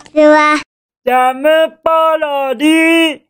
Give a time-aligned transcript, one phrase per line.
[0.00, 0.60] ちは。
[1.04, 1.48] ジャム
[1.82, 3.20] パロディ。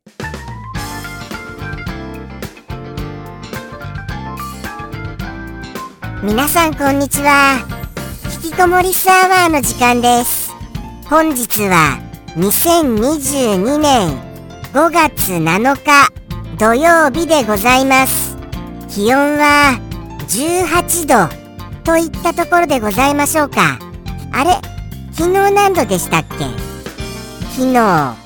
[6.23, 7.67] 皆さんこんにちは。
[8.43, 10.51] 引きこもりスアワーの時間です。
[11.09, 11.99] 本日は
[12.37, 14.19] 2022年
[14.73, 16.09] 5月7日
[16.59, 18.37] 土曜日でございます。
[18.89, 19.79] 気温は
[20.29, 21.35] 18度
[21.85, 23.79] といったところでございましょうか。
[24.33, 24.80] あれ？
[25.21, 26.37] 昨日何度でしたっけ？
[27.51, 28.17] 昨日。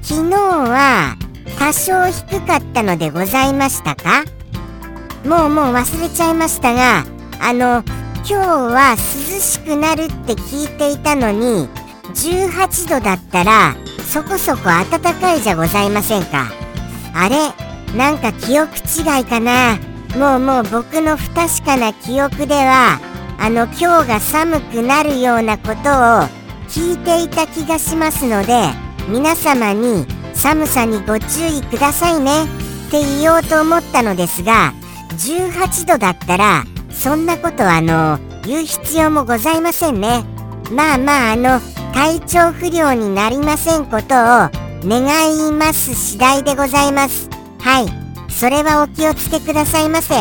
[0.00, 1.16] 昨日は
[1.58, 4.22] 多少低かったのでございましたか？
[5.24, 7.04] もうもう忘れちゃいましたが
[7.40, 7.82] あの
[8.18, 8.96] 今日は涼
[9.40, 11.68] しくなるって聞いていたのに
[12.14, 13.74] 18度だったら
[14.08, 16.46] そこそこ暖かいじゃございませんか？
[17.12, 17.50] あれ
[17.98, 19.80] なんか記憶違いかな？
[20.16, 23.00] もうもう僕の不確かな記憶では
[23.38, 25.76] あの今日が寒くなるようなことを
[26.68, 28.70] 聞いていた気がしますので
[29.08, 32.46] 皆様に寒さにご注意くださいねっ
[32.90, 34.72] て言おうと思ったのですが
[35.10, 40.24] 18度だったらそんなことあの言う必要もございませんね。
[40.70, 41.60] まあまああの
[41.92, 44.50] 体調不良になりませんことを
[44.84, 47.28] 願います次第でございます。
[47.58, 48.32] はい。
[48.32, 50.14] それはお気をつけくださいませ。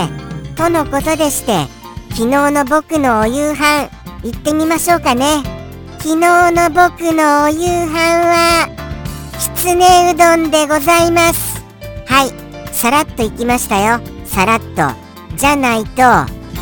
[0.56, 1.68] とのことでして
[2.16, 3.90] 昨日の僕のお夕飯
[4.24, 5.44] 行ってみましょうかね。
[6.00, 6.16] 昨日
[6.50, 8.70] の僕のお夕飯は
[9.34, 11.62] きつねうどんでございます。
[12.08, 14.00] はいさらっと行きましたよ。
[14.24, 15.36] さらっと。
[15.36, 16.04] じゃないと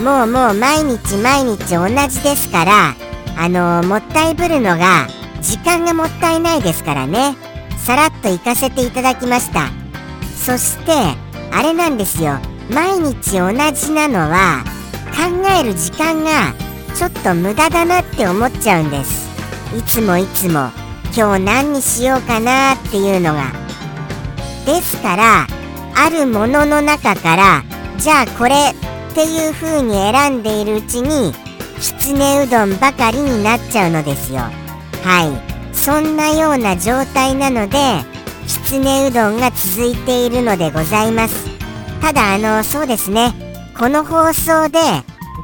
[0.01, 2.95] もうもう毎日毎日同じですから
[3.38, 5.07] あのー、もったいぶるのが
[5.39, 7.38] 時間がもったいないですからね。
[7.77, 9.69] さらっと行かせていただきました。
[10.35, 10.93] そして
[11.51, 12.39] あれなんですよ。
[12.71, 14.63] 毎日同じなのは
[15.16, 16.53] 考える時間が
[16.95, 19.30] ちょっと無駄だなって思っちゃうんです。
[19.78, 20.72] いつもいつも。
[21.16, 23.52] 今日何にしようかなっていうのが。
[24.66, 25.47] ですから
[25.96, 27.63] あるものの中から
[27.97, 31.34] じゃあこれっていう風に選んでいるうちに
[31.79, 34.40] きつねうどんばかりになっちゃうのですよ。
[34.40, 34.52] は
[35.73, 35.75] い。
[35.75, 37.78] そんなような状態なので
[38.47, 41.35] きつねうどんが続いているのでございます。
[42.02, 43.53] ただあのそうですね。
[43.78, 44.79] この放送で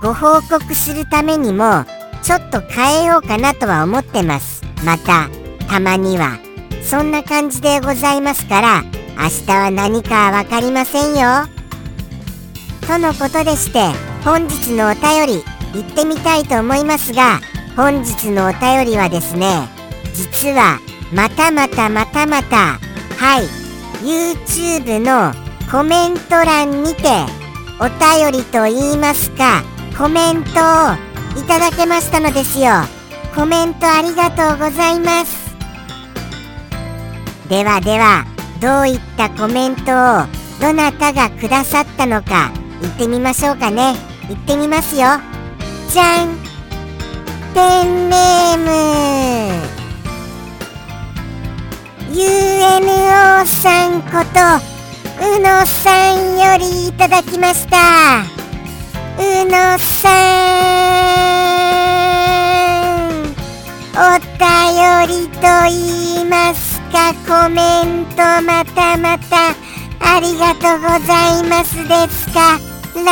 [0.02, 1.86] ご報告するためにも
[2.22, 4.62] ちょっと変えようかなとは思ってます。
[4.86, 5.30] また
[5.68, 6.40] たまには。
[6.84, 8.84] そんな感じでございますから
[9.16, 11.46] 明日は何かわかりませんよ。
[12.88, 13.92] とのことでして
[14.24, 15.44] 本日のお便り
[15.76, 17.40] 行ってみたいと思いますが
[17.76, 19.68] 本日のお便りはですね
[20.16, 20.80] 実は
[21.14, 22.80] またまたまたまた
[23.18, 23.46] はい
[24.04, 25.32] YouTube の
[25.72, 27.04] コメント欄にて
[27.82, 29.64] お便りと言いますか
[29.98, 30.54] コメントを
[31.40, 32.72] いただけましたのですよ。
[33.34, 35.56] コメントありがとうございます。
[37.48, 38.26] ではでは
[38.60, 39.86] どういったコメントを
[40.60, 42.52] どなたがくださったのか
[42.82, 43.96] 行ってみましょうかね。
[44.28, 45.08] 行ってみますよ。
[45.90, 46.38] じゃん。
[47.54, 49.80] ペンネーム。
[52.12, 54.79] UNO さんこと
[55.22, 58.24] うのさんよりいただきました。
[59.18, 60.10] うのさ
[63.06, 63.10] ん
[63.96, 63.98] お
[64.40, 69.54] 便りと言いますかコメントまたまた
[70.00, 72.58] ありがとうございますですか。
[73.06, 73.12] ら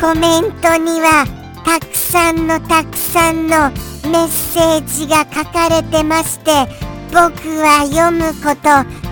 [0.00, 1.26] コメントには
[1.64, 3.70] たくさんのたくさんの
[4.10, 6.66] メッセージが書かれてまして
[7.12, 7.20] 僕
[7.60, 8.70] は読むこと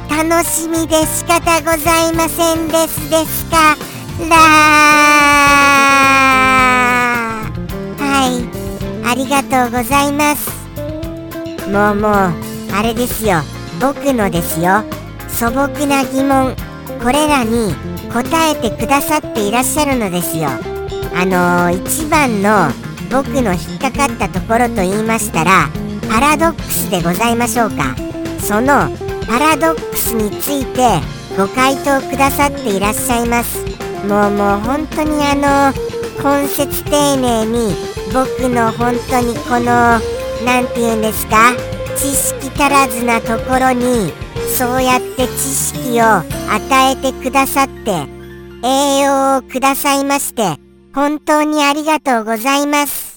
[0.09, 3.77] 楽しみで仕方ございませんですですか？
[4.27, 4.37] ら
[7.99, 8.25] は
[9.05, 9.07] い。
[9.07, 10.49] ありがとうございます。
[11.69, 12.13] もうもう
[12.73, 13.43] あれですよ。
[13.79, 14.83] 僕のですよ。
[15.29, 16.57] 素朴な疑問。
[17.03, 17.75] これらに
[18.11, 20.49] 答えてくださっていらっしゃるのですよ。
[20.49, 22.71] あのー、一番の
[23.11, 25.69] 僕の引っかかったところと言いましたら
[26.11, 27.95] パラドックスでございましょうか。
[28.41, 28.91] その
[29.29, 31.01] パラドックスについて
[31.39, 33.65] ご回答くださっていらっしゃいます。
[34.07, 35.73] もうもう本当にあの
[36.19, 37.75] 根節丁寧に
[38.13, 40.01] 僕の本当にこの
[40.45, 41.53] 何て言うんですか
[41.97, 44.13] 知識足らずなところに
[44.59, 46.25] そうやって知識を与
[46.93, 47.93] えてくださって
[48.67, 50.57] 栄養をくださいまして
[50.93, 53.10] 本当にありがとうございます。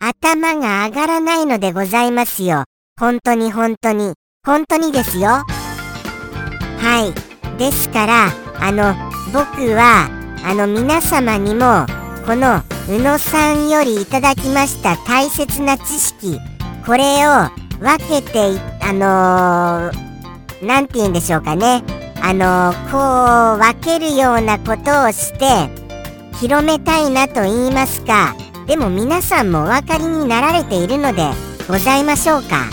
[0.00, 2.64] 頭が上がらないのでございますよ。
[2.98, 4.14] 本当に本当に。
[4.46, 5.28] 本当にですよ。
[5.28, 5.44] は
[7.56, 7.58] い。
[7.58, 8.28] ですから
[8.60, 8.94] あの
[9.32, 10.08] 僕は
[10.44, 11.86] あの皆様にも
[12.24, 16.38] この宇野さんよりいただきました大切な知識
[16.86, 17.48] これを
[17.80, 21.82] 分けてあのー、なんて言うんでしょうかね。
[22.20, 25.68] あのー、こう分けるようなことをして
[26.38, 28.34] 広めたいなと言いますか。
[28.68, 31.22] でも皆さんもお分かりになられているので
[31.66, 32.66] ございましょうか。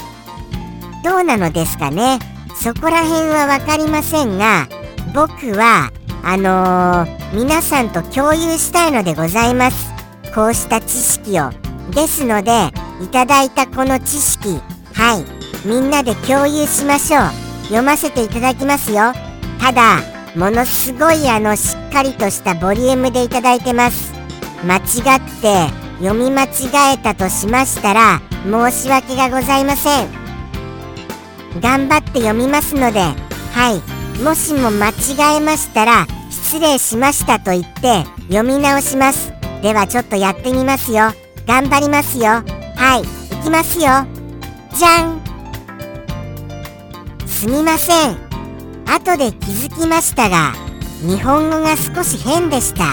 [1.05, 2.19] どうなのですかね。
[2.53, 4.67] そこら辺は分かりませんが
[5.13, 9.93] 僕はあのー、皆さんと共有したいのでございます。
[10.35, 11.51] こうした知識を。
[11.91, 12.51] ですので
[13.01, 14.59] いただいたこの知識
[14.93, 15.23] はい。
[15.65, 17.21] みんなで共有しましょう。
[17.67, 19.13] 読ませていただきますよ。
[19.61, 20.01] ただ
[20.35, 24.13] ものすごいあのしっかりとしたボリュームでいただいてます。
[24.65, 30.07] 間違って読み間違えたとしましたら申し訳がございません。
[31.61, 34.21] 頑張って読みますのではい。
[34.21, 39.33] もしも間違えましたら失礼しましたと言って読み直します。
[39.61, 41.11] ではちょっとやってみますよ。
[41.47, 42.25] 頑張りますよ。
[42.25, 43.35] はい。
[43.35, 43.85] 行きますよ。
[44.73, 45.21] じゃん。
[47.25, 48.17] すみません。
[48.85, 50.53] 後で気づきましたが
[51.01, 52.83] 日本語が少し変でした。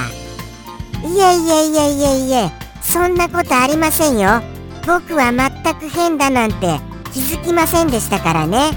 [1.06, 2.61] いえいえいえいえいえ。
[2.92, 4.42] そんなことありませんよ。
[4.86, 6.78] 僕は全く変だなんて
[7.14, 8.68] 気づきませんでしたからね。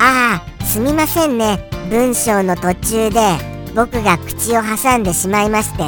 [0.00, 1.70] ああすみませんね。
[1.88, 3.20] 文章の途中で
[3.76, 5.84] 僕が口を挟んでしまいまして。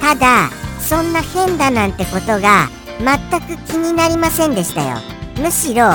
[0.00, 0.48] ただ
[0.78, 2.68] そんな変だなんてことが
[3.00, 4.98] 全く気になりませんでしたよ。
[5.42, 5.90] むしろ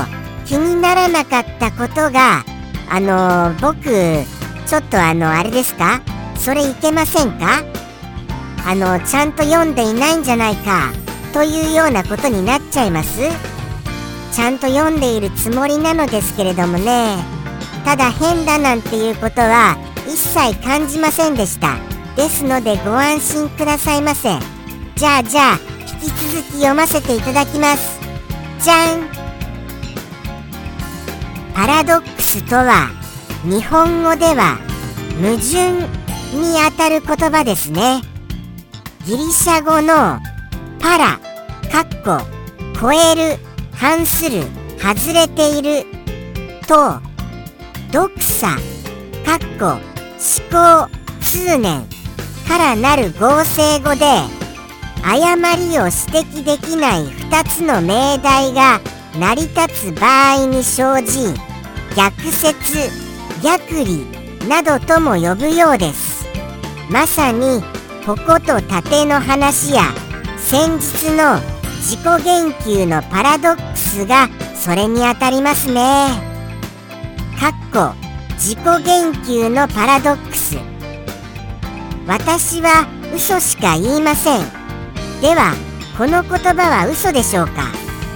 [0.46, 2.44] 気にならなかったことが
[2.90, 3.86] あのー、僕
[4.68, 6.02] ちょっとあのあれですか？
[6.36, 7.64] それいけませんか？
[8.68, 10.92] あのちゃんと読んでいないんじゃないか。
[11.30, 13.20] というようなことになっちゃいます。
[14.32, 17.18] ちゃんと読んでいるつもりなのですけれどもね。
[17.86, 19.78] ただ変だなんていうことは
[20.08, 21.78] 一切感じませんでした。
[22.16, 24.30] ですのでご安心くださいませ。
[24.96, 25.60] じゃあじゃあ
[26.02, 28.00] 引き続き読ませていただきます。
[28.62, 29.10] じゃん。
[31.54, 32.90] パラドックスとは
[33.44, 34.58] 日本語では
[35.22, 35.72] 矛盾
[36.38, 38.02] にあたる言葉ですね。
[39.06, 40.20] ギリシャ語の
[40.80, 41.20] パラ
[41.72, 42.26] かっこ
[42.80, 43.38] 超える
[43.74, 44.44] 反する
[44.78, 45.86] 外れている
[46.68, 47.00] と
[47.92, 48.56] ドクサ
[49.26, 50.90] かっこ思考
[51.22, 51.84] 通念
[52.48, 54.06] からなる合成語で
[55.04, 58.82] 誤りを指摘できない2つの命題が
[59.20, 61.34] 成り立つ場合に生じ
[61.96, 62.90] 逆説
[63.44, 64.06] 逆理
[64.48, 66.28] などとも呼ぶようです。
[66.90, 67.62] まさに
[68.06, 69.84] 矛と盾の話や
[70.50, 71.40] 先日の
[71.78, 76.08] 自己言及のパラドックスがそれにあたりますね。
[77.40, 77.94] かっこ
[78.32, 80.58] 自己言及のパラドックス。
[82.08, 84.40] 私は嘘しか言いません。
[85.22, 85.54] では
[85.96, 87.72] この言葉は嘘でしょうか？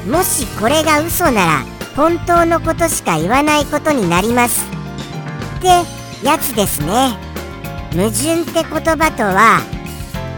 [0.09, 1.65] もしこれが嘘なら
[1.95, 4.65] 本当のことしか言わないことになります。
[5.59, 5.67] って
[6.25, 7.15] やつですね。
[7.91, 9.61] 矛盾って言葉とは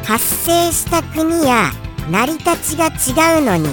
[0.03, 1.71] 発生した国や
[2.09, 3.69] 成り立ちが違うのに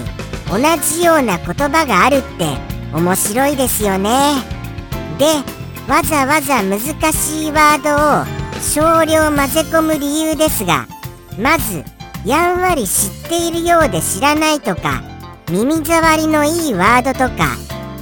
[0.50, 2.46] 同じような言葉があるって
[2.94, 4.34] 面白いですよね。
[5.19, 5.26] で
[5.88, 6.81] わざわざ難
[7.12, 10.87] しいワードを少量混ぜ込む理由ですが
[11.38, 11.84] まず
[12.25, 15.02] やんわり知っているようで知らないとか
[15.50, 17.56] 耳障りのいいワードとか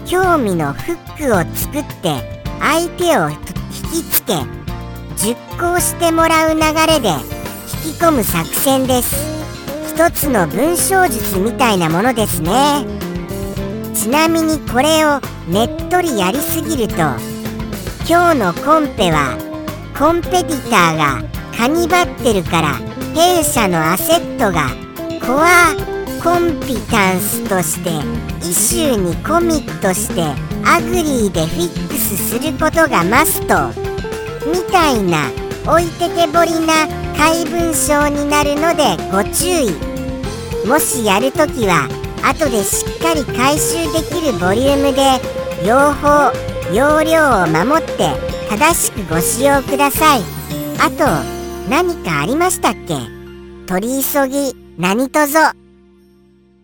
[0.07, 3.37] 興味のフックを作って相手を引
[3.91, 4.35] きつけ
[5.17, 7.09] 熟考してもらう流れで
[7.85, 9.30] 引き込む作戦です。
[10.01, 12.87] 一つの文章術みたいなものですね。
[13.95, 16.95] ちなみにこれをねっとりやりすぎると
[18.09, 19.37] 今日のコンペは
[19.95, 21.23] コンペティターが
[21.55, 22.77] カニバってるから
[23.15, 24.71] 弊社のアセットが
[25.21, 25.75] コア
[26.25, 27.91] コンピタンスとして
[28.41, 30.23] イシューにコミットして
[30.65, 33.69] agree でフィックスすることがマスト。
[34.51, 35.29] みたいな
[35.71, 36.89] 置いてけぼりな
[37.19, 39.90] 怪文章になるのでご注意。
[40.67, 41.89] もしやるときは
[42.23, 45.21] 後でしっかり回収できるボリュームで
[45.67, 46.33] 用法
[46.73, 48.11] 容量を守って
[48.49, 50.21] 正しくご使用ください。
[50.79, 51.05] あと
[51.69, 52.95] 何かありましたっけ？
[53.67, 55.39] 取り急ぎ何とぞ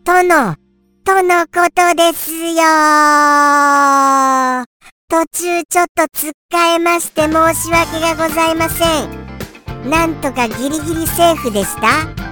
[0.04, 0.56] との
[1.04, 2.62] とのことですよ。
[5.08, 9.90] 途中ちょっとつっかえまして申し訳がございません。
[9.90, 12.25] なんとかギリギリセーフでした？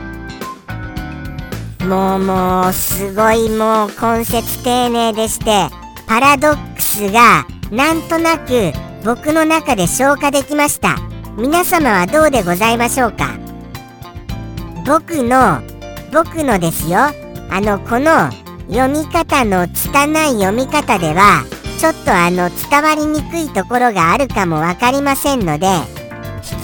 [1.84, 5.68] もうもうすごいもう根節丁寧でして
[6.06, 8.72] パラドックスがなんとなく
[9.04, 10.96] 僕の中で消化できました。
[11.36, 13.38] 皆様はどうでございましょうか？
[14.86, 15.60] 僕の
[16.12, 16.98] 僕のですよ。
[17.50, 18.30] あのこの
[18.68, 21.44] 読み方の拙い読み方では
[21.78, 25.66] ちょっとあの伝わりにくいところがあるかも分かりませんので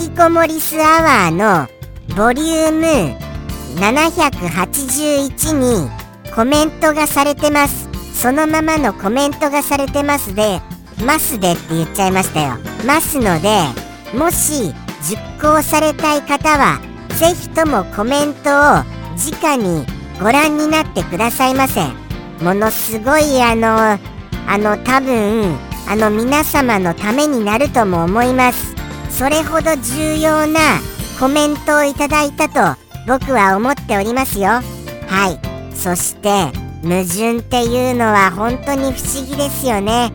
[0.00, 1.68] 引きこもりスアワーの
[2.16, 3.29] ボリューム
[3.76, 5.90] 781に
[6.34, 7.88] コメントがされてます。
[8.14, 10.60] そのままのコメントがされてますで
[11.04, 12.58] ますでって言っちゃいましたよ。
[12.86, 13.48] ますので
[14.14, 16.80] もし実行されたい方は
[17.18, 18.52] ぜひともコメントを
[19.16, 19.86] 直に
[20.20, 21.80] ご覧になってくださいませ。
[22.44, 23.98] ものすごいあの
[24.46, 25.56] あの多分
[25.88, 28.74] あの皆様のためになるとも思います。
[29.10, 30.60] それほど重要な
[31.18, 34.48] コメントをいただいたと僕は思っておりますよ。
[34.48, 34.62] は
[35.72, 35.74] い。
[35.76, 36.28] そして
[36.82, 40.12] 矛盾っていうのは本当に不思議ですよね。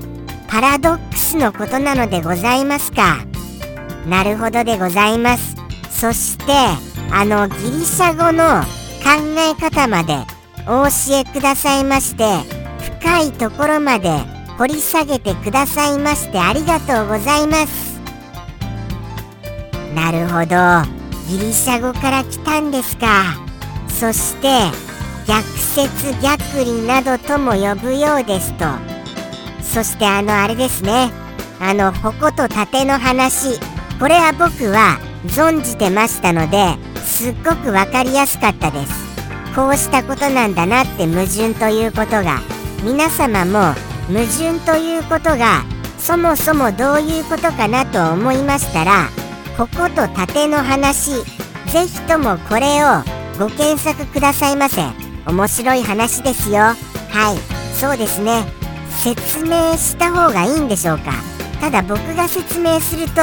[0.48, 3.18] パラドックスのことなのでございますか。
[4.08, 5.56] なるほどでございます。
[5.90, 6.46] そして
[7.12, 8.62] あのギリシャ語の
[9.04, 10.16] 考え方まで
[10.68, 12.24] お教えくださいまして
[13.02, 14.10] 深いところまで
[14.58, 18.00] 掘り下げてくださいましてありがとうございます。
[19.94, 20.95] なるほど。
[21.28, 23.36] ギリシャ語から来たんですか。
[23.88, 24.48] そして
[25.28, 28.66] 逆説逆理などとも呼ぶようですと。
[29.62, 31.12] そしてあのあれですね。
[31.60, 33.60] あの矛と盾の話。
[34.00, 38.94] これは僕は存じてましたのですっごく分かりやすかったです。
[39.56, 42.56] こうしたことなんだなって矛盾ということが。
[42.86, 43.74] 皆様も
[44.08, 45.64] 矛盾ということが
[45.98, 49.10] そもそもどういうことかなと思いましたら
[49.58, 51.12] ここと盾の話。
[51.72, 53.04] ぜひともこれを
[53.40, 54.82] ご検索くださいませ。
[55.26, 56.58] 面白い話ですよ。
[56.60, 56.76] は
[57.34, 57.76] い。
[57.76, 58.44] そうですね。
[59.04, 61.14] 説明した方がいいんでしょうか。
[61.62, 63.22] ただ僕が説明すると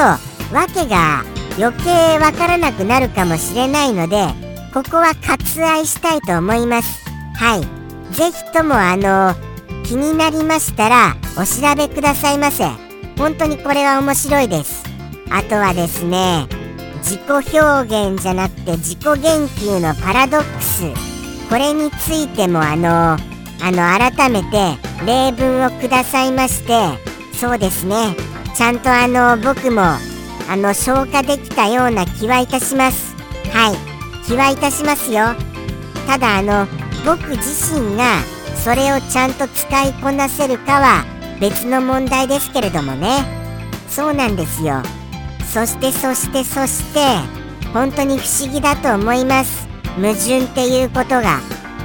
[0.51, 1.23] 訳が
[1.59, 4.27] 余計わからなくなるかもしれないので
[4.73, 7.03] ここは割愛したいと思います。
[7.35, 7.61] はい。
[8.15, 9.35] ぜひともあの
[9.83, 12.65] 気になりましたらお調べくださいませ。
[13.17, 14.82] 本当にこれは面白いです。
[15.29, 16.47] あとはですね
[16.99, 17.21] 自己
[17.59, 20.83] 表現じゃなくて自己言及のパラドックス。
[21.49, 23.17] これについてもあのあ
[23.71, 26.73] の改めて例文をくださいまして
[27.33, 28.15] そうですね。
[28.55, 33.15] ちゃんとあの僕もあの消化できたような気はいたします。
[33.51, 34.25] はい。
[34.25, 35.35] 気はいたしますよ。
[36.07, 36.67] ただあの
[37.05, 38.21] 僕自身が
[38.55, 41.05] それをちゃんと使いこなせるかは
[41.39, 43.23] 別の問題ですけれどもね。
[43.89, 44.81] そうなんですよ。
[45.53, 46.99] そしてそしてそして
[47.73, 49.67] 本当に不思議だと思います。
[49.97, 51.41] 矛盾っていうことが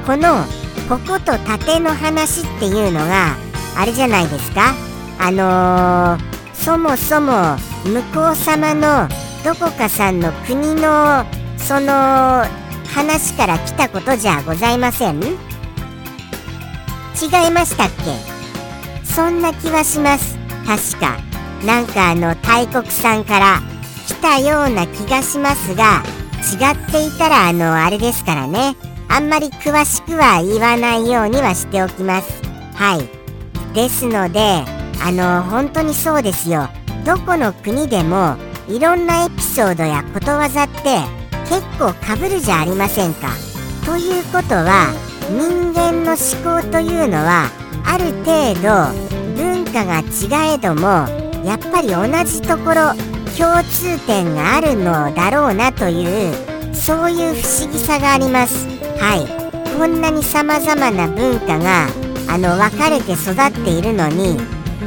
[0.06, 0.46] この
[0.88, 3.36] ここと盾の話っていうのが
[3.76, 4.72] あれじゃないですか？
[5.18, 9.06] あのー、そもそも向こう様の
[9.44, 11.26] どこかさんの国の
[11.58, 12.46] その
[12.94, 15.22] 話から来たことじゃございません？
[15.22, 15.36] 違い
[17.52, 18.04] ましたっけ？
[19.04, 20.38] そんな気はします。
[20.66, 21.27] 確か。
[21.64, 23.60] なんかあの大国さんから
[24.06, 26.02] 来たような気がしますが
[26.38, 28.76] 違っていたらあのあれですからね。
[29.08, 32.42] あんまり詳しくは言わないようにはしておきます。
[32.74, 33.08] はい。
[33.74, 34.64] ですので
[35.02, 36.68] あの本当にそうですよ。
[37.04, 38.36] どこの国でも
[38.68, 41.00] いろんなエピソードやことわざって
[41.48, 43.28] 結構かぶるじゃありませんか。
[43.84, 44.92] ということは
[45.30, 47.50] 人間の思考というのは
[47.84, 52.94] ある程度文化が違えどもやっぱり同じところ
[53.36, 58.66] 共通点があるのだろうなというそういう不思議さがあります。
[58.98, 59.48] はい。
[59.78, 61.86] こんなにさまざまな文化が
[62.28, 64.36] あの分かれて育っているのに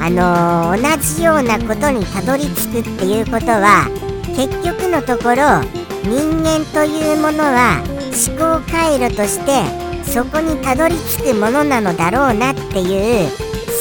[0.01, 3.87] あのー、同じようなことにたどり着くっていうことは
[4.35, 5.63] 結局のところ
[6.03, 7.81] 人間というものは
[8.11, 9.63] 思考回路として
[10.03, 13.29] そこにたどり着くものなのだろうなっていう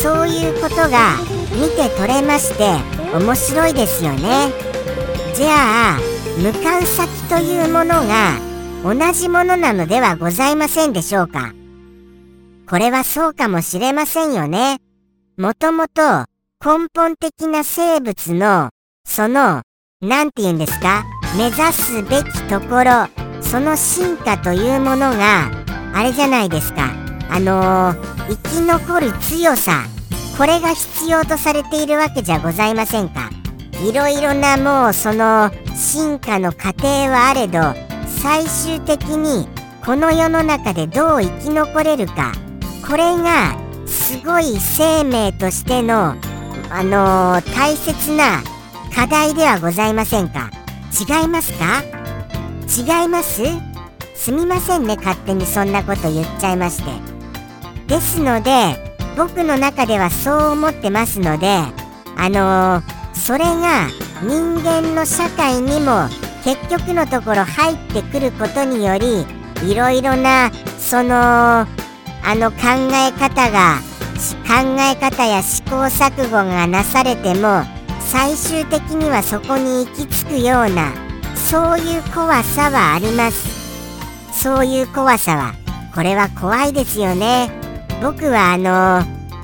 [0.00, 1.17] そういうことが
[1.52, 2.76] 見て取れまして
[3.14, 4.52] 面白いですよね。
[5.35, 5.99] じゃあ
[6.38, 8.38] 向かう先というものが
[8.83, 11.52] 同じものなのではございませんでしょうか。
[12.69, 14.78] これはそうかもしれませんよね。
[15.37, 16.02] もともと
[16.64, 18.71] 根本的な生物の
[19.04, 19.62] その
[20.00, 21.04] 何て言うんですか？
[21.37, 23.09] 目指すべきところ
[23.42, 25.50] その進化というものが
[25.95, 26.90] あれじゃないですか。
[27.30, 29.85] あのー、生き残る強さ。
[30.40, 33.28] これが必要とされているわけじゃございませんか。
[33.87, 37.61] いろいろなもうその進化の過程はあれど
[38.06, 39.47] 最終的に
[39.85, 42.32] この世の中でどう生き残れるか。
[42.88, 43.54] これが
[43.87, 46.14] すごい生命としての
[46.70, 48.42] あのー、大切な
[48.94, 50.50] 課題ではございませんか。
[50.99, 51.82] 違いますか？
[52.66, 53.42] 違います？
[54.14, 56.90] すみませんね勝手にそんなこと言っちゃいまして。
[57.88, 61.47] ですので僕の中ではそう思ってますので
[62.17, 63.88] あのー、それが
[64.23, 66.09] 人間の社会にも
[66.45, 69.26] 結局のところ入ってくることにより
[69.64, 71.67] いろいろなそのあ
[72.35, 72.59] の考
[72.93, 73.81] え方が
[74.47, 77.62] 考え方や試行錯誤がなされても
[78.00, 80.93] 最終的にはそこに行き着くような
[81.35, 83.61] そういう怖さはあります。
[84.33, 85.55] そういう怖さは
[85.95, 87.60] これは怖いですよね。
[88.00, 88.71] 僕はあの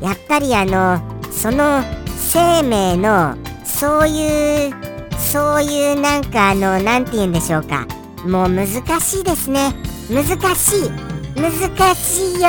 [0.00, 1.82] やっぱりあのその
[2.16, 4.75] 生命のそういう
[5.18, 7.86] そういうなんかあの何て言うんでしょうか。
[8.26, 8.66] もう難
[9.00, 9.72] しいですね。
[10.10, 10.25] 難
[10.56, 11.16] しい。
[11.36, 11.52] 難
[11.94, 12.48] しいよ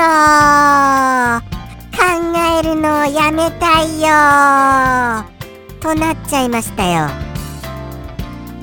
[1.91, 1.99] 考
[2.59, 5.25] えるのをやめたいよ
[5.81, 7.09] となっちゃいましたよ。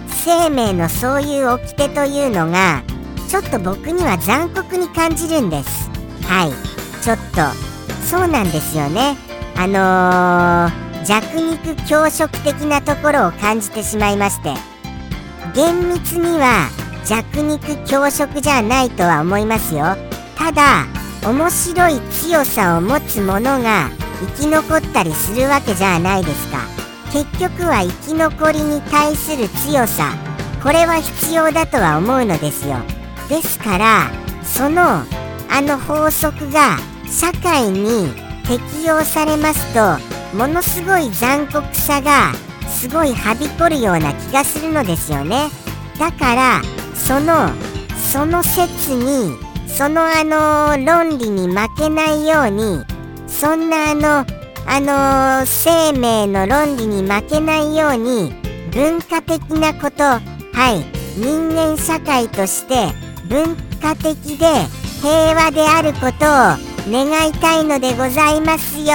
[0.08, 2.82] 生命のそういう掟というのが
[3.28, 5.90] ちょっと僕には残酷に感じるんです。
[6.22, 6.73] はい。
[7.04, 7.25] ちょっと
[8.06, 9.18] そうなんですよね。
[9.56, 14.54] あのー、弱肉強食的なところを感じてしまいまして。
[15.54, 16.70] 厳密には
[17.04, 19.99] 弱肉強食じゃないとは思いますよ。
[20.34, 20.87] ただ
[21.28, 23.90] 面白い強さを持つものが
[24.38, 26.61] 生き残ったりするわけじゃないですか。
[27.12, 30.11] 結局は生き残りに対する強さ。
[30.62, 32.78] これは必要だとは思うのですよ。
[33.28, 34.11] ですから
[34.42, 35.02] その
[35.50, 36.78] あの法則が
[37.14, 38.09] 社会に
[38.42, 42.33] 適用されますとものすごい残酷さが
[42.68, 45.49] すごいはびこるような気がするのですよね。
[45.99, 46.61] だから
[46.94, 47.50] その
[48.12, 49.37] その説に
[49.68, 52.85] そのあの論理に負けないように
[53.28, 54.26] そんなあの
[54.66, 54.80] あ
[55.40, 58.35] の生命の論理に負けないように
[58.73, 60.21] 文化的なことは
[60.73, 60.85] い
[61.16, 62.88] 人間社会として
[63.28, 64.47] 文化的で
[65.00, 68.86] 平和であることを願いたいのでございますよ。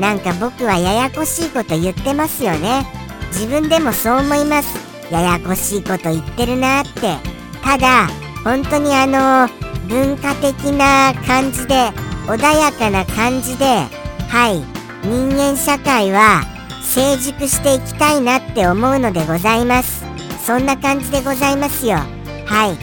[0.00, 2.86] なんか僕はややこしいこと言ってますよね。
[3.28, 4.74] 自分でもそう思います。
[5.10, 7.16] ややこしいこと言ってるなって。
[7.62, 8.08] ただ
[8.44, 9.48] 本当にあの
[9.88, 11.90] 文化的な感じで
[12.26, 14.60] 穏やかな感じではい
[15.06, 16.42] 人間社会は
[16.82, 20.04] 成熟していきたいなって思うのでございます。
[20.44, 21.98] そんな感じでございますよ。
[22.46, 22.76] は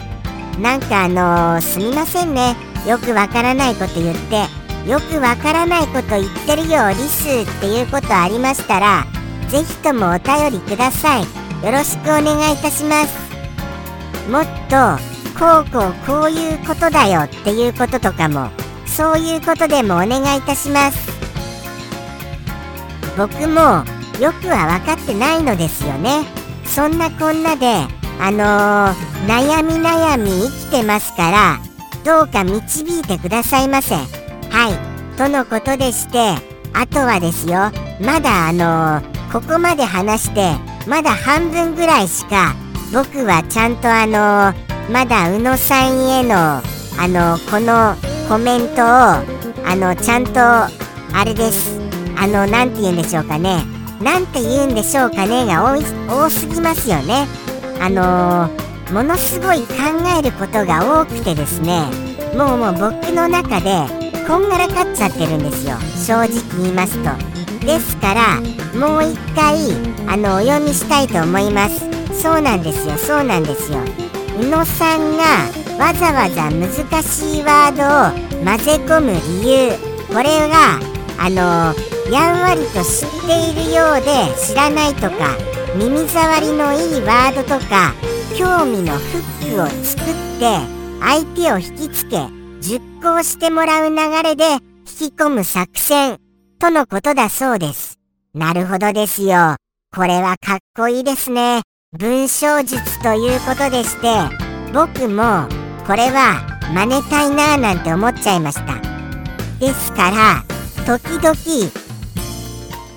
[0.57, 0.61] い。
[0.61, 2.68] なんかあのー、すみませんね。
[2.89, 9.05] よくわからないこと言ってよくわからないこと言ってるよリスっていうことありましたら
[9.47, 11.21] ぜひともお便りください。
[11.21, 13.15] よろしくお願いいたします。
[14.29, 14.97] もっと
[15.37, 18.49] こうこうこういうことだよっていうこととかも
[18.87, 20.97] そういうことでもお願いいたします。
[23.15, 23.83] 僕も
[24.19, 26.25] よくは分かってないのですよね。
[26.65, 27.67] そんなこんなで
[28.19, 31.68] あのー、悩み悩み生きてますから
[32.03, 33.95] どうか導いてくださいませ。
[33.95, 34.03] は
[34.69, 35.17] い。
[35.17, 36.35] とのことでして
[36.73, 37.71] あとはですよ。
[38.01, 40.53] まだあのー、ここまで話して
[40.87, 42.55] まだ半分ぐらいしか
[42.93, 46.61] 僕はちゃんとあのー、まだ宇野さんへのあ
[47.07, 47.95] のこの
[48.27, 48.85] コメントを
[49.65, 51.79] あのちゃんとあれです。
[52.17, 53.63] あの何て言うんでしょうかね。
[54.01, 55.63] 何て言うんでしょうかねが
[56.07, 57.27] 多すぎますよね。
[57.81, 58.49] あの、
[58.91, 59.73] ものすごい考
[60.17, 61.83] えることが多くてですね
[62.35, 65.75] もうもう僕の中でこんがらかっちゃってるんですよ。
[66.05, 66.29] 正直
[66.61, 67.09] 言いますと。
[67.65, 68.39] ですから
[68.79, 69.57] もう一回
[70.07, 71.79] あのお読みしたいと思います。
[72.21, 72.95] そうなんですよ。
[72.97, 73.79] そうなんですよ。
[74.39, 75.23] 宇野さんが
[75.83, 76.69] わざわざ難
[77.03, 79.89] しいワードを混ぜ込む理由。
[80.13, 80.79] これが
[81.17, 81.73] あの
[82.11, 85.35] やんわりと知っているようで知らないとか
[85.75, 87.93] 耳障りのいいワードとか
[88.39, 90.05] 興味のフックを作っ
[90.39, 90.59] て
[91.01, 92.21] 相手を引きつけ
[92.61, 94.53] 熟考してもらう流れで
[94.99, 96.19] 引き込む作戦
[96.57, 97.99] とのことだそうです。
[98.33, 99.57] なるほどですよ。
[99.93, 101.63] これはかっこいいですね。
[101.99, 104.07] 文章術ということでして、
[104.73, 105.49] 僕も
[105.85, 106.39] これは
[106.73, 108.75] 真似たいなぁなんて思っちゃいました。
[109.59, 110.43] ですから、
[110.85, 111.35] 時々、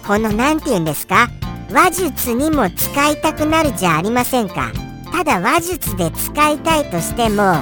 [0.07, 1.29] この何て言うんですか？
[1.73, 4.71] 話術にも使いたくなるじゃありませんか
[5.13, 7.55] ただ話術で使いたいとしても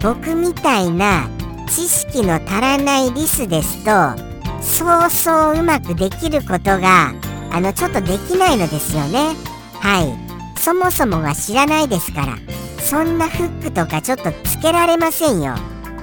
[0.00, 1.28] 僕みたいな
[1.68, 7.12] 知識の足らないリスですとそうそううまくできることが
[7.52, 9.36] あのちょっとできないのですよね。
[9.80, 10.58] はい。
[10.58, 12.36] そもそもは知らないですから。
[12.80, 15.54] そんなフックとかちょっとつけられませんよ。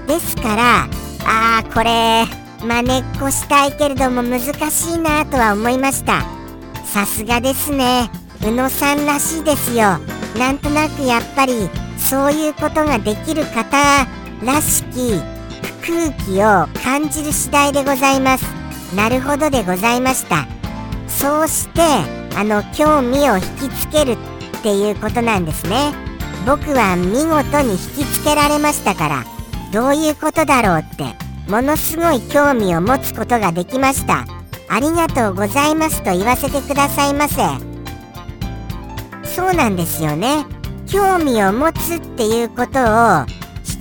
[0.07, 0.83] ですから
[1.25, 2.25] あーこれ
[2.65, 4.39] 真似っこしたいけれども難
[4.71, 6.21] しいなとは思いました。
[6.85, 8.09] さすがですね。
[8.43, 9.99] 宇野さんらしいですよ。
[10.37, 13.77] なんとなくやっぱりそういうことができる方
[14.43, 15.19] らしき
[15.85, 18.45] 空気を感じる次第でございます。
[18.95, 20.47] なるほどでございました。
[21.07, 21.81] そうして
[22.35, 25.93] あの興味を引きつけるっていうことなんですね。
[26.45, 29.25] 僕は見事に引きつけられましたから
[29.71, 31.03] どういうことだろうって
[31.47, 34.25] ものすごい興味を持つことができました。
[34.67, 37.70] ありがとうございますと言わせてくださいませ。
[39.35, 40.45] そうなんですよね。
[40.87, 43.25] 興味を持つっていうことを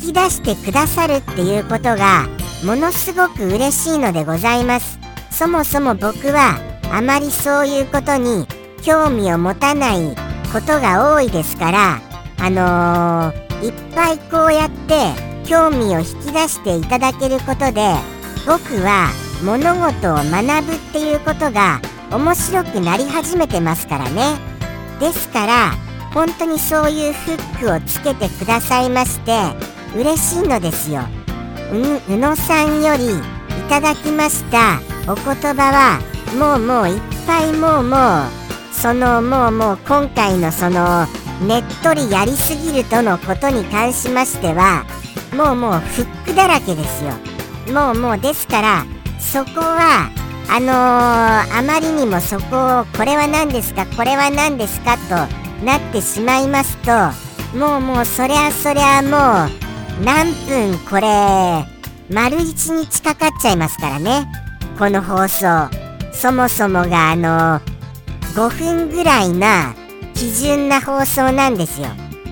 [0.00, 2.28] 引き出してくださるっていうことが
[2.64, 4.98] ものすごく嬉しいのでございます。
[5.30, 6.58] そもそも僕は
[6.92, 8.46] あまりそういうことに
[8.82, 10.14] 興味を持たない
[10.52, 12.00] ことが多いですから
[12.38, 15.12] あのー、いっぱいこうやって
[15.46, 17.94] 興味を引き出していただけることで
[18.46, 19.10] 僕は
[19.44, 24.49] 物事を学ぶっていうことが面白くなり始めてますからね。
[25.00, 25.72] ですから
[26.12, 29.32] 本当にそういうフックをつけてくださいまして
[29.96, 31.02] 嬉しいのですよ。
[31.72, 33.12] う宇野さんよりい
[33.68, 36.00] ただきましたお言葉は
[36.36, 41.06] もうもういっぱいもうもうそのもうもう今回のその
[41.46, 44.84] ねっとりやりすぎるとのことに関しましては
[45.36, 47.12] もうもうフックだらけですよ。
[47.72, 48.84] もうもうですから
[49.20, 50.10] そこは
[50.52, 56.90] あのー、あまりにもそこをこれは何ですかこれは何ですかとなってしまいますと
[57.56, 61.80] もうもうそりゃそりゃもう何分これ
[62.12, 64.26] 丸1日かかっちゃいますからね。
[64.76, 65.46] この放送。
[66.12, 67.60] そもそもがあの
[68.34, 69.74] 5分ぐらいな
[70.14, 71.86] 基準な放送なんですよ。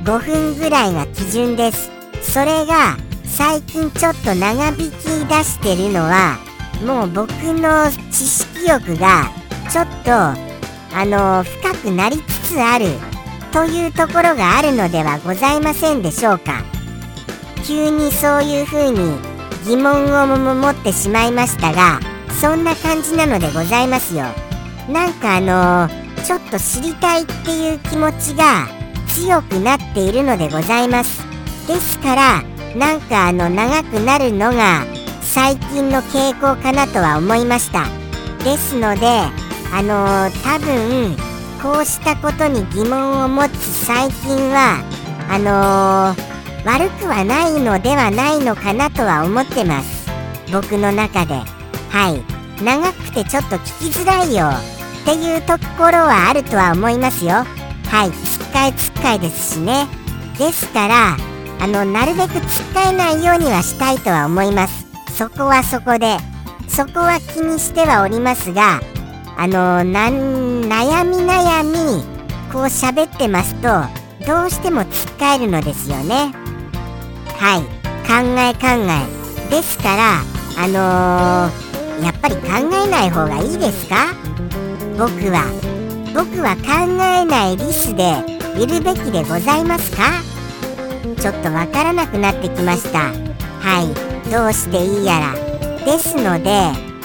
[0.05, 1.91] 5分ぐらいが基準です。
[2.23, 4.91] それが最近ちょっと長引き
[5.29, 6.39] 出してるのは
[6.85, 9.31] もう僕の知識欲が
[9.71, 12.87] ちょっとあの深くなりつつある
[13.53, 16.63] というところがあるのではございませんでしょうか。
[17.67, 19.19] 急にそういうふうに
[19.67, 22.01] 疑問を持ってしまいましたが
[22.41, 24.25] そんな感じなのでございますよ。
[24.89, 25.89] なんかあの
[26.25, 28.69] ちょっと知りたいっていう気持ちが
[29.09, 31.27] 強くなっているのでございます。
[31.67, 32.43] ですから
[32.75, 34.87] なんかあの長くなるのが
[35.29, 37.85] 最近の傾向かなとは思いました。
[38.45, 39.07] ですので
[39.73, 41.17] あのー、多分
[41.63, 44.83] こうしたことに疑問を持つ最近は
[45.29, 50.09] あのー、悪くはないのではないのかなとは思ってます。
[50.51, 51.35] 僕の中で。
[51.91, 52.65] はい。
[52.65, 57.45] 長くてちょっと聞きづらいよっていうところはあるとは思いますよ。
[57.91, 58.11] はい。
[58.13, 59.87] つっかえつっかえですしね。
[60.39, 61.17] ですから
[61.61, 64.88] あのなるべくつっかえないようにはしたいとは思います。
[65.19, 66.17] そこはそこで。
[66.69, 68.81] そこは気にしてはおりますが
[69.37, 72.05] あのな悩み悩み
[72.53, 73.69] こう喋ってますと
[74.25, 76.33] どうしてもつっかえるのですよね。
[77.37, 77.63] はい。
[78.07, 79.51] 考え考え。
[79.51, 80.21] ですから
[80.63, 82.43] あのー、やっぱり考
[82.87, 84.15] えない方がいいですか？
[84.97, 85.43] 僕は。
[86.15, 88.23] 僕は考えないリスで
[88.57, 90.23] いるべきでございますか？
[91.21, 92.99] ちょっとわからなくなってきました。
[93.09, 94.08] はい。
[94.31, 95.35] どうしていいやら。
[95.85, 96.51] ですので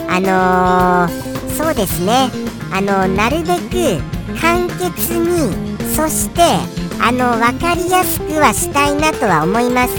[0.10, 2.30] あのー、そうですね。
[2.72, 4.02] あのなるべく
[4.40, 6.42] 簡潔にそして
[7.00, 9.96] あの分かりやすくはしたいなとは思います。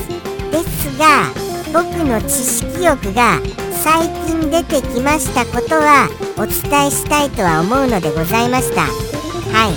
[0.50, 1.30] ですが
[1.72, 3.40] 僕の知識欲が
[3.72, 8.82] 最近出てきましたことはお伝えしたいとは思うのでございました。
[8.82, 9.74] はい。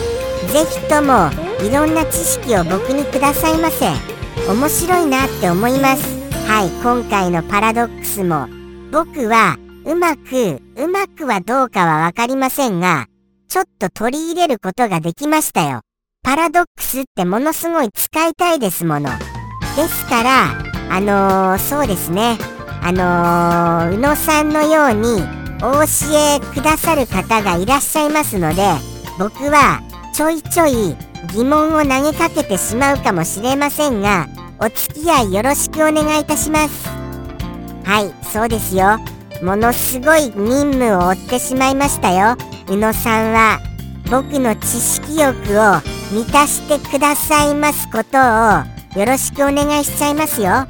[0.48, 1.30] 是非とも
[1.66, 3.88] いろんな知識を僕にくださいませ。
[4.50, 6.17] 面白いなって思います。
[6.48, 8.48] はい今回のパラドックスも
[8.90, 13.08] 僕はうまくうまくはどうかは分かりませんが
[13.50, 15.82] ちょっと取り入れることができましたよ。
[16.24, 19.10] パラドックスってものすごい使いたいですもの。
[19.76, 20.44] ですから
[20.90, 22.38] あのー、そうですね。
[22.82, 25.22] あのー、宇野さんのように
[25.62, 28.64] お教えくださる方がいらっしゃいますので
[29.20, 29.82] 僕は
[30.14, 30.96] ちょいちょい
[31.34, 34.28] 疑問を投げかけてしまうかもしれませんが
[34.60, 36.88] お付き合いよろしくお願いいたします。
[37.84, 38.98] はいそうですよ。
[39.44, 42.36] ものすごい任務を負ってしまいましたよ。
[42.68, 43.60] 宇野さんは
[44.10, 45.80] 僕の知識欲を
[46.12, 50.66] 満たしてくださいますことをよろしくお願いしちゃいますよ。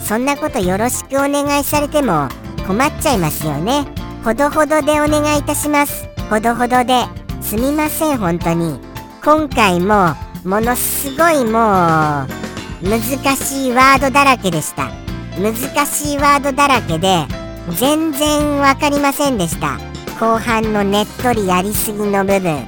[0.00, 2.28] そんなことよろしくお願いされても
[2.66, 3.84] 困っちゃいますよね。
[4.24, 6.08] ほどほどでお願いいたします。
[6.30, 7.04] ほどほどで。
[7.42, 8.80] すみません本当に。
[9.22, 12.45] 今回もものすごいもう
[12.82, 13.00] 難
[13.36, 14.90] しいワードだらけでした。
[15.38, 15.54] 難
[15.86, 17.26] しいワードだらけで
[17.70, 19.78] 全然分かりませんでした。
[20.20, 22.66] 後半のねっとりやりすぎの部分。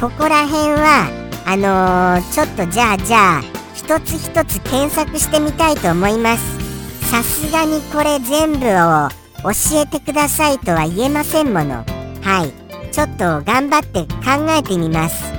[0.00, 1.08] ここら辺は
[1.46, 3.42] あのー、ちょっとじゃあじゃあ
[3.74, 7.08] 一一つ一つ検索してみたいと思います。
[7.08, 9.08] さすがにこれ全部を
[9.44, 11.84] 教えてくださいとは言えませんもの。
[12.20, 12.92] はい。
[12.92, 15.32] ちょっと頑張って考えてみます。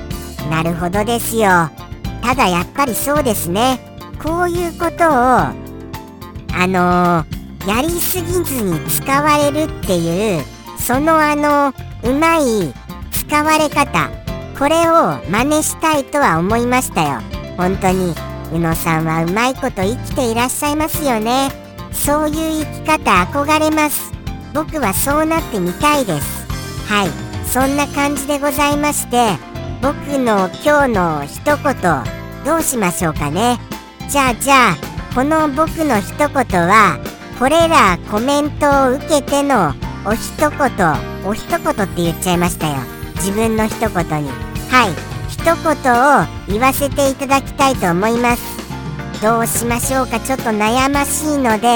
[0.48, 1.68] なるほどですよ。
[2.22, 3.78] ただやっぱりそうですね。
[4.22, 5.54] こういうことをあ
[6.66, 10.44] のー、やりすぎずに使われるっていう
[10.78, 12.72] そのあのうまい
[13.12, 14.10] 使われ方
[14.58, 17.20] これを真似したいとは思いましたよ。
[17.56, 18.14] 本当に
[18.52, 21.50] 宇野さんはうまいこと生きていらっしゃいますよね。
[21.92, 24.12] そういう生き方憧れます。
[24.54, 26.46] 僕はそうなってみたいです。
[26.88, 27.28] はい。
[27.48, 29.38] そんな感じでございまして
[29.80, 33.58] 僕の今日の一言どうしましょうかね。
[34.08, 34.76] じゃあじゃあ
[35.14, 36.98] この僕の一言は
[37.38, 39.74] これらコメントを受けての
[40.06, 40.50] お一言
[41.26, 42.76] お一言って言っちゃいましたよ。
[43.16, 44.30] 自分の一言に。
[44.70, 44.92] はい。
[45.28, 48.42] 一言を言わせていただきたいと思います。
[49.22, 50.20] どうしましょうか？
[50.20, 51.68] ちょっと悩ましいので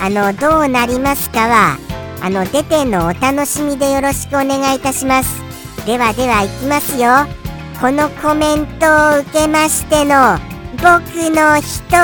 [0.00, 1.78] あのどうなりますかは
[2.22, 5.40] あの出てのお楽しみでよろしくお願いいたします。
[5.86, 7.10] ではではいきますよ。
[7.80, 10.38] このコメントを受けましての
[10.82, 12.00] 僕の一言。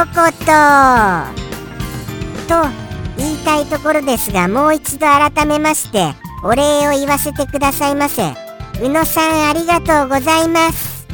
[2.46, 2.68] と
[3.16, 8.34] 言いたいところですがもう一度改めましてお礼を言わせてくださいませ。
[8.82, 11.06] 宇野さんありがとうございます。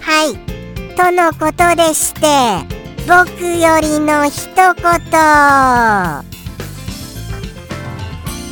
[0.00, 0.36] はい。
[0.96, 2.20] とのことでして
[3.08, 4.74] 僕よりの一言。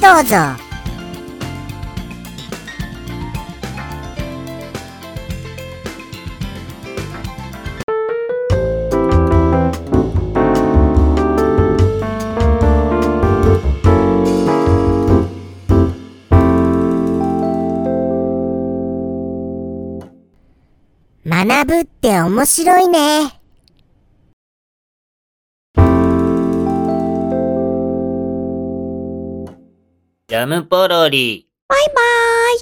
[0.02, 0.63] どうぞ。
[21.44, 23.38] 学ぶって面白いね。
[30.26, 31.46] ジャムポロリ。
[31.68, 32.60] バイバーイ。